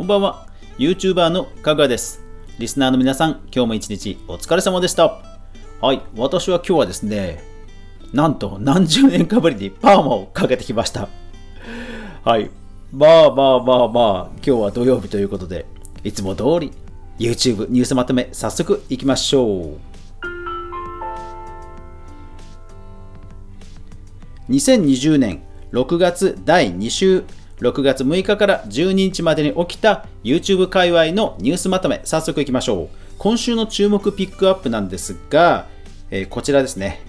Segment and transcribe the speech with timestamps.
[0.00, 0.46] こんばんは。
[0.78, 2.22] YouTuber のかぐわです。
[2.58, 5.20] リスナーの皆さん、今日も一日お疲れ様でした。
[5.82, 7.44] はい、私は今日はですね、
[8.14, 11.10] なんと何十年かぶりにパーマをかけてきました。
[12.24, 12.50] はい。
[12.90, 15.66] まあまあまあまあ、今日は土曜日ということで、
[16.02, 16.72] いつも通り
[17.18, 19.76] YouTube ニュースまとめ、早速いきましょう。
[24.48, 27.24] 2020年6月第2週
[27.60, 32.88] 6月6日から12日までに起きた YouTube 界隈のニュースまとめ早速いきましょう。
[33.18, 35.66] 今週の注目ピックアップなんですが、
[36.10, 37.02] えーこちらですね。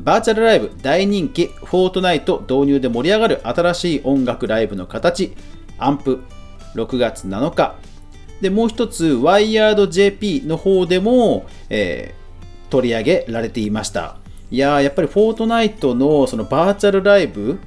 [0.00, 5.34] バーチャルライブ大人気フォートナイト導入で盛り上がる新しい音楽ライブの形
[5.78, 6.22] アンプ
[6.74, 7.76] 6月7日。
[8.40, 12.18] でもう一つ WiredJP の方でも、えー
[12.70, 14.18] 取り上げられていました。
[14.50, 17.58] いやーやっぱりフォートナイトのそのバーチャルライブ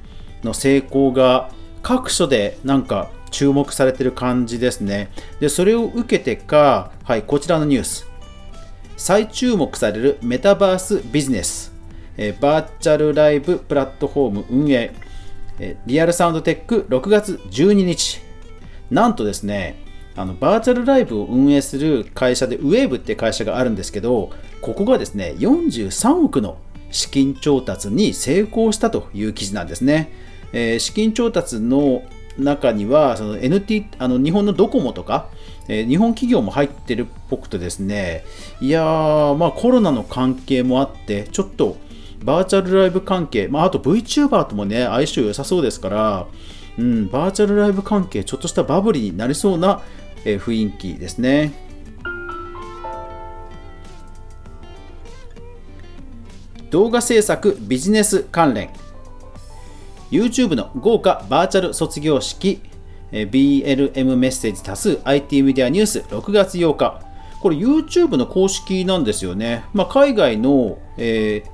[0.44, 1.50] の成功が
[1.82, 5.10] 各所でなんか注目されてる感じですね。
[5.40, 8.06] でそれを受けてかはいこちらのニュース。
[8.96, 11.72] 再注目されるメタバースビジネス、
[12.16, 14.94] えバーチャルライブプラットフォーム運営、
[15.58, 18.20] えリアルサウンドテック6月12日。
[18.92, 19.82] なんとですね
[20.14, 24.30] あのバーチャルライブを運営する会社でウェーブって会社があるんですけど
[24.60, 26.58] ここがですね43億の
[26.90, 30.12] 資金調達に成功したという記事なんですね、
[30.52, 32.02] えー資金調達の
[32.38, 35.28] 中にはその NT あの日本のドコモとか、
[35.68, 38.24] えー日本企業も入ってるっぽくてですね
[38.60, 41.76] いやーまあコロナの関係もあってちょっと
[42.24, 46.26] バーチャルライブ関係、まあ、あと VTuber ともね相性良さそうですから、
[46.78, 49.82] うん、バーチャルライブ関係ちょっとしたバブリになりそうな、
[50.24, 51.52] えー雰囲気ですね。
[56.72, 58.70] 動画制作ビジネス関連。
[60.12, 62.60] YouTube の豪華バーチャル卒業式
[63.10, 67.02] BLM メッセージ多数 IT メディアニュース6月8日。
[67.40, 71.52] これ YouTube の公式なんですよね、まあ、海外の、えー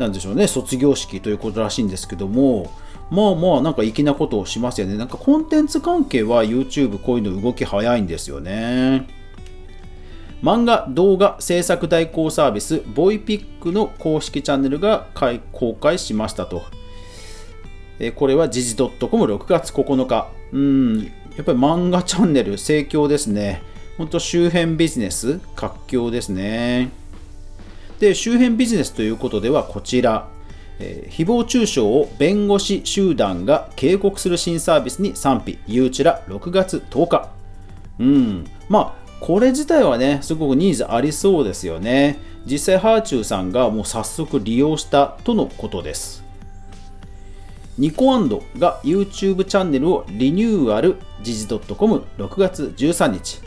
[0.00, 2.72] なんでしょうね卒業式ということらしいんですけども。
[3.10, 4.96] まあまあなんか粋なことをしますよね。
[4.96, 9.08] なんかコンテンツ関係は YouTube こういうの動き早いんですよね。
[10.42, 15.08] 漫画動画制作代行サービスボイピックの公式チャンネルが
[15.52, 16.62] 公開しましたと。
[18.00, 20.28] えこれは時事 .com6 月9日。
[20.52, 23.62] うん、やっぱり漫画チャンネル盛況ですね。
[23.98, 26.88] ほんと周辺ビジネス活況ですね。
[28.00, 30.28] で、周辺ビジネスということではこちら。
[30.80, 37.28] えー誹謗中傷を弁護士集団が警告する新サービスに賛否、ゆうちら6月10日。
[37.98, 46.24] うん、まあこれ自体はねすごくニーズありそうですよね実際ハーチューさんがもう早速利用したとのことです
[47.78, 53.40] ニコアンドが YouTube チャンネルをリニューアル時事 .com6 月13日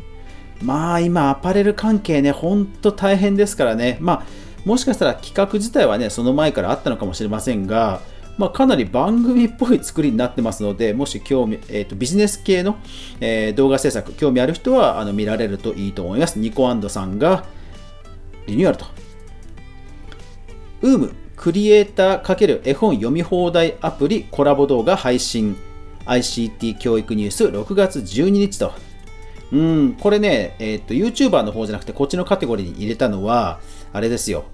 [0.62, 4.24] まあ今アパレル関係ねほんと大変ですからねまあ
[4.66, 8.02] もしかしたら企画自体はねその前からあったのかもしれませんが
[8.38, 12.78] まあ、かなり番組っぽい作りになってますので、もし興味、えーとビジネス系の、
[13.20, 16.40] えー動画制作、興味ある人はあの見られるといいと思います。
[16.40, 17.46] ニコアンドさんが
[18.48, 18.86] リニューアルと。
[20.82, 21.14] ウーム
[21.44, 25.58] クリエイター×絵本読み放題アプリコラボ動画配信
[26.06, 28.72] ICT 教育ニュース6月12日と。
[29.52, 33.60] うん、これね、えっ、と、YouTuber の方じゃなくて、こっちのカテゴリーに入れたのは、
[33.92, 34.46] あれですよ。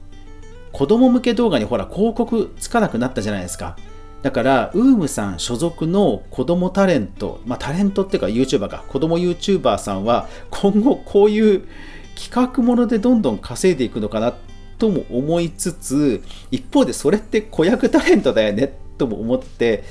[0.71, 3.77] 子供向け動画にほら、広告つかなくなったじゃないですか。
[4.23, 11.67] だから、ウームさん所属の子供タレント、まあタレントっていうか YouTuber か、子供 YouTuber さんは、今後こういう
[12.15, 14.48] 企画ものでどんどん稼いでいくのかなって
[14.79, 19.83] とも思いつつ、一方でそれって子役タレントだよねとも思って、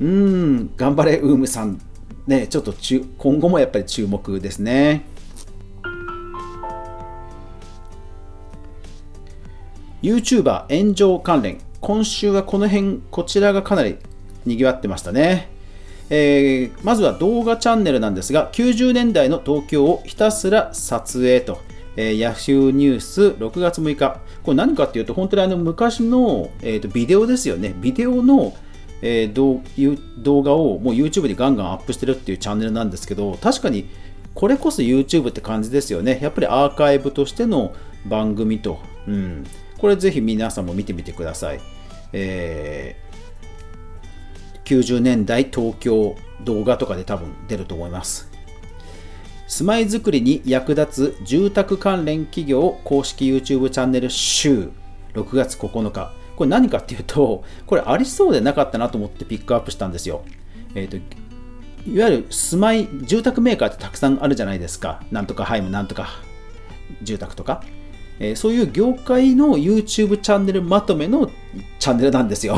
[0.00, 1.80] うん、頑張れ、ウームさん。
[2.26, 2.74] ね、ちょっと
[3.18, 5.04] 今後もやっぱり注目ですね。
[10.02, 11.58] YouTuber 炎上関連。
[11.80, 13.96] 今週はこの辺、こちらがかなり
[14.44, 15.50] 賑わってましたね。
[16.10, 21.58] えーまずは動画チャンネルなんですが、90年代の東京をひたすら撮影と、
[21.96, 24.20] えー、ヤフーニュース6月6日。
[24.42, 27.74] これ何かっていうと、本当にあの昔の、えーとビデオですよね。
[27.80, 28.54] ビデオの、
[29.02, 33.88] えー動ゆ動画をもう YouTube にガンガンアップしてるっていうチャンネルなんですけど、確かに
[34.34, 36.18] これこそ YouTube って感じですよね。
[36.22, 37.74] やっぱりアーカイブとしての
[38.06, 38.78] 番組と。
[39.06, 39.44] うん、
[39.78, 41.60] これぜひ皆さんも見てみてください。
[42.12, 43.12] えー
[44.64, 48.31] 90年代東京動画とかで多分出ると思います。
[49.52, 54.70] 住まいづくりに役立つ住宅関連企業公式 YouTube チャンネル週
[55.12, 56.10] 6月9日。
[56.36, 60.22] これ何かっていうと、これありそうでなかったなと思ってピックアップしたんですよ。
[60.74, 66.08] えっ、と、いわゆる住まい住宅メーカーってたくさんあるじゃないですかなんとかハイムなんとか
[67.02, 67.62] 住宅とか、
[68.20, 71.30] えー、そういう業界の YouTube チャンネルまとめの
[71.78, 72.56] チャンネルなんですよ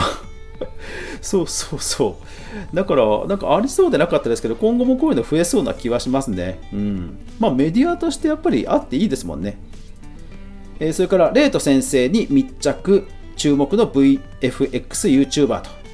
[1.25, 2.19] そうそうそ
[2.73, 9.57] うだからなんかありそうでなかったですけど今後もこういうの増えそうな気はしますねうんまあメディアとしてやっぱりあっていいですもんね
[10.81, 13.07] えー、それからレート先生に密着
[13.37, 15.85] 注目の VFXYouTuber と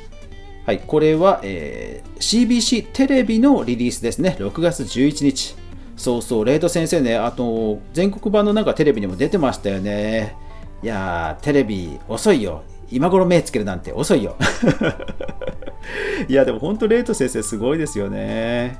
[0.67, 5.56] はい、これは、えー、CBC テレビのリリースですね、6月11日。
[5.97, 10.37] そうそう、レイト先生ね、あと、全国版のなんかテレビにも出てましたよね。
[10.83, 12.62] いやー、テレビ遅いよ。
[12.91, 14.37] 今頃目つけるなんて遅いよ。
[16.29, 18.79] いや、でも本当、レイト先生すごいですよね。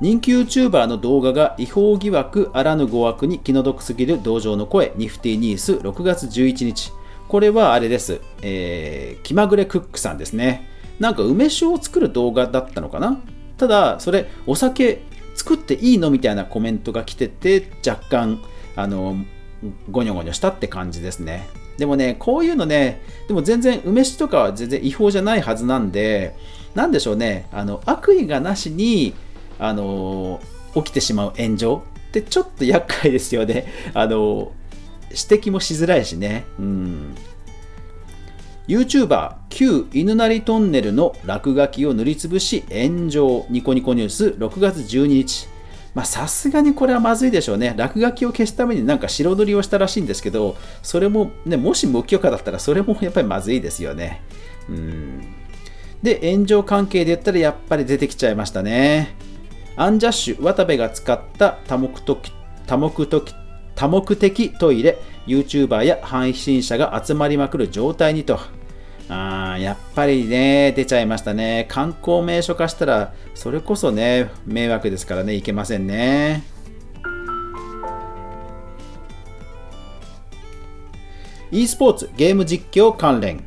[0.00, 6.90] 人気 YouTuber の動画が違法疑惑あらぬ誤惑に気の毒すぎる同情の声ニフティニース6月11日
[7.28, 8.20] これはあれです。
[8.42, 10.66] えー、気まぐれクックさんですね。
[10.98, 13.20] なんか梅酒を作る動画だったのかな？
[13.56, 15.02] ただ、それ、お酒
[15.34, 16.10] 作っていいの？
[16.10, 18.42] みたいなコメントが来てて、若干、
[18.74, 19.16] あの、
[19.90, 21.46] ゴニョゴニョしたって感じですね。
[21.78, 26.36] でもね、こういうのね、でも全然、梅酒とかは全然違法じゃないはずなんで、
[26.74, 29.14] なんでしょうね、あの悪意がなしに、
[29.58, 30.40] あの
[30.74, 33.66] 起きてしまう炎上ってちょっと厄介ですよね。
[33.94, 34.52] あの
[35.10, 36.44] 指摘もしづらいしね。
[36.58, 37.14] うん。
[38.68, 45.48] YouTuber 旧犬鳴トンネルの落書きを塗りつぶし炎上ニコニコニュース6月12日
[45.94, 47.74] まあさすがにこれはまずいでしょうね。
[47.76, 54.22] 落書きを消すためになんか白塗りをしたらしいんですけどそれもねもし無許可だったらそれも やっぱりまずいですよね。
[54.68, 55.20] うん。
[56.02, 59.16] で炎上関係で言ったらやっぱり出てきちゃいましたね。
[59.76, 62.32] アンジャッシュ渡部が使った多目的
[62.66, 63.34] 多目的
[63.74, 68.59] 多目的トイレ YouTuber や配信者が集まりまくる状態にと。
[69.12, 71.66] あやっぱりね出ちゃいましたね。
[71.68, 76.44] 観光名所化したらそれこそね迷惑ですからねいけませんね。
[81.50, 83.42] e スポーツゲーム実況関連。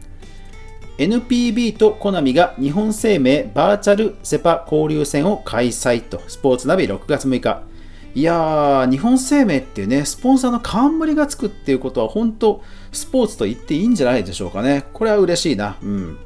[0.98, 6.21] NPB とコナミが日本生命バーチャルセパ交流戦を開催と。
[6.27, 7.72] スポーツナビ6月6日。
[8.15, 12.62] いやー、日本生命っていうね、スポンサーの冠がつくっていうことは、本当
[12.92, 14.86] スポーツと言っていいんじゃないでしょうかね。
[14.94, 15.77] これは嬉しいな。
[15.81, 16.18] うん。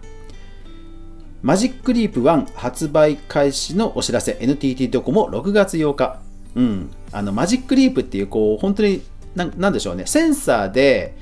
[1.41, 6.19] Magic Leap 1発売開始のお知らせ、NTT ドコモ6月8日。
[6.55, 6.89] うん。
[7.13, 9.01] あの、 Magic Leap っていう、こう、本当に
[9.35, 11.15] な、なんでしょうね、センサーで、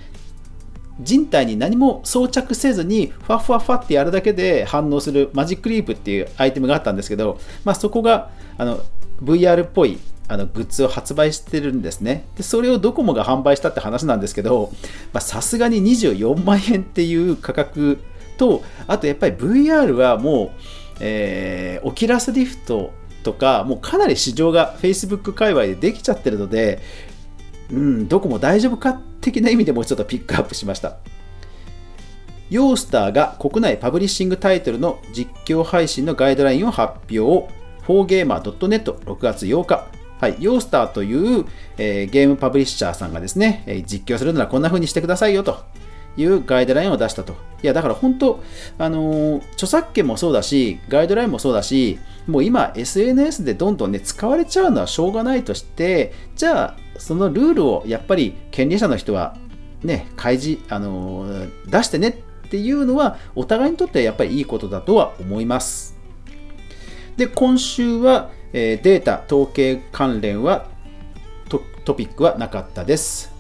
[1.00, 8.80] 人体に何も装着せずにファファファってやるだけで反応する Magic Leap っていうアイテムがあったんですけど、まあ、そこがあの
[9.22, 12.26] VR っぽいあのグッズを発売してるんですね。
[12.36, 14.72] で、それをドコモが販売したって話なんですけど、
[15.20, 18.00] さすがに24万円っていう価格
[18.38, 20.50] と、あとやっぱり VR はもう、
[21.00, 22.92] えー、オキラスリフト
[23.24, 26.82] とか、もうかなり市場が Facebook 界隈でできちゃってるので、
[27.72, 30.98] うん、どこも大丈夫か的な意味でもうちょっとピックアップしました。
[32.50, 37.54] ヨースターが国内パブリッシングタイトルの実況配信のガイドラインを発表。
[37.88, 40.05] 4gamer.net6 月8日。
[40.26, 41.46] はい、ヨースターという、
[41.78, 45.64] えー、ゲームパブリッシャーさんがですね、え、実況するならこんな風にしてくださいよと
[46.18, 47.34] いうガイドラインを出したと。
[47.62, 48.44] いや、だから本当、
[48.80, 59.38] あのー、著作権もそうだし、ガイドラインもそうだし、もう今 SNS でどんどんね、使われちゃうのはしょうがないとして、じゃあ、そのルールをやっぱり権利者の人は
[59.84, 65.96] ね、開示、あのー、出してねっていうのは、お互いにとってやっぱりいいことだとは思います。
[67.16, 70.68] で、今週は、えー、データ、統計関連は
[71.50, 73.36] トトピックはなかったです。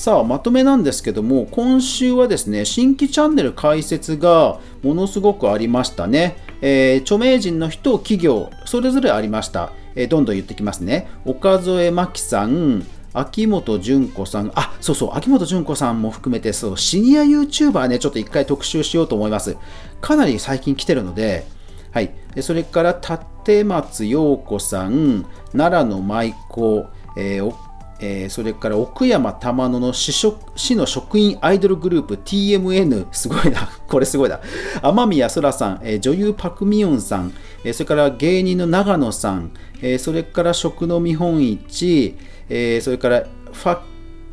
[0.00, 6.38] さあ、まとめなんですけども、今週はですね、新規チャンネル開設がものすごくありましたね。
[6.62, 9.72] えー、著名人の人、企業、それぞれありました。
[9.94, 11.10] えー、どんどん言ってきますね。
[11.26, 19.56] 岡添真紀さん、秋元純子さん、あ、そうそう、秋元純子さんも含めて、そう、シニア YouTuber ね、ちょっと一回特集しようと思います。
[20.00, 21.46] かなり最近来てるので、
[21.92, 22.12] はい。
[22.40, 26.86] それから、立松陽子さん、奈良の舞子、
[27.16, 27.54] えー
[28.02, 34.40] えー、それから奥山玉野の市市の職員アイドルグループ TMN、すごいな、 これすごいな、
[34.82, 37.32] 天宮空さん、えー、女優パク・ミヨンさん、
[37.64, 39.50] えー、それから芸人の長野さん、
[39.82, 42.16] えそれから食の見本市、
[42.50, 43.80] えそれからファ、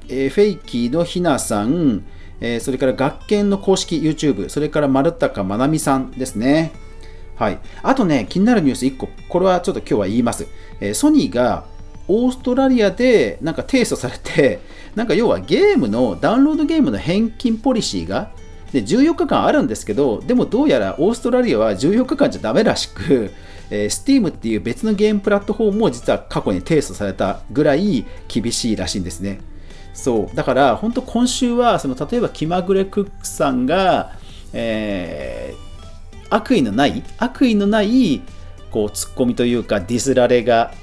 [0.10, 2.04] えフェイキーのひなさん、
[2.42, 6.72] えそれから学研の公式 YouTube、それから丸高まなみさんですね。
[7.36, 7.60] はい。
[7.84, 10.48] あとね、気になるニュース1個、これはちょっと今日は言います。
[10.82, 11.66] えソニーが
[12.08, 14.60] オーストラリアでなんか提訴されて、
[14.96, 18.32] なんか要はゲームの、ダウンロードゲームの返金ポリシーが、
[18.72, 23.32] で14日間あるんですけどでもどうやらオーストラリアは14日間じゃダメらしく、
[23.70, 29.40] えー、Steam っていう別のゲームプラットフォームも実は過去に提訴されたぐらい厳しいらしいんですね。
[29.94, 30.36] そう。
[30.36, 34.14] だから本当今週はその例えば気まぐれクックさんが、
[34.54, 38.22] えー、悪意のない悪意のない
[38.72, 40.74] こうツッコミというかディスられが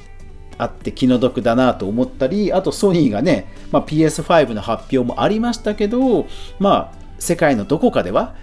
[0.58, 6.26] あって気の毒だなと思ったりあとソニーがね、まあ、PS5 の発表もありましたけど
[6.58, 8.34] まあ世界のどこかでは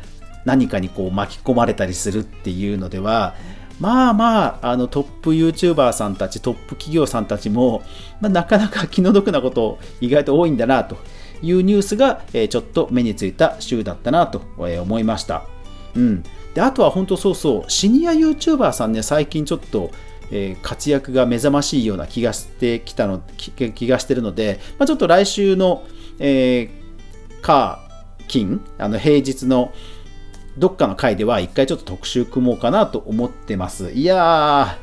[0.46, 3.36] 何かにこう巻き込まれたりするっていうのでは
[3.82, 7.82] まあまああのトップ YouTuber さんたちトップ企業さんたちも、
[8.22, 10.98] まあ、なかなか気の毒なこと意外と多いんだなと
[11.42, 15.44] いうニュースが、えー、ちょっと目についた週だったなと思いました。
[15.96, 16.24] うん、
[16.54, 19.90] であとは本当そうそうシニア YouTuber さんね最近ちょっと
[20.34, 25.84] え、活躍が目覚ましいような気がしてきたの気がしてるので、まあ、ちょっと来週の、
[26.20, 29.74] えー、カー金あの平日の
[30.58, 33.92] どっかの回では一回ちょっと特集組もうかなと思ってます。
[33.92, 34.78] いや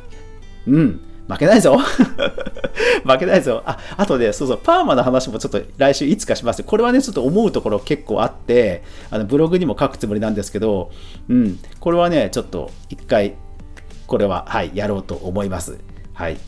[0.67, 1.77] ー、うん、負けないぞ
[3.05, 3.63] 負けないぞ。
[3.67, 6.63] あ、あとで、そうそう、パーマの話もちょっと来週いつかします。
[6.63, 10.91] これはね、ちょっと思うところ結構あって、あのブログにも書くつもりなんですけど、
[11.29, 13.35] うん、これはね、ちょっと一回
[14.07, 15.79] これは、はい、やろうと思います。
[16.15, 16.39] はい。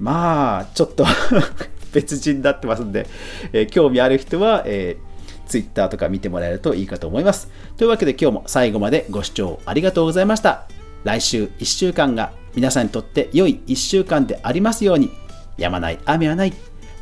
[0.00, 1.04] まあ、ちょっと
[1.92, 3.06] 別人になってますんで、
[3.52, 5.09] えー、興味ある人は、えー、
[5.50, 7.50] Twitter とか見てもらえるといいかと思います。
[7.76, 10.66] というわけで今日も最後までご視聴ありがとうございました。
[11.04, 15.10] 来週1週間が皆さんにとって良い1週間でありますように。
[15.58, 16.52] やまない雨はない。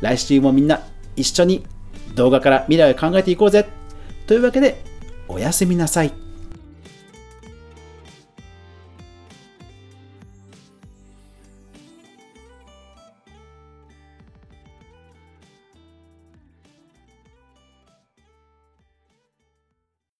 [0.01, 0.81] 来週もみんな
[1.15, 1.65] 一緒に
[2.15, 3.67] 動画から未来を考えていこうぜ。
[4.27, 4.83] というわけで、
[5.27, 6.28] おやすみなさい。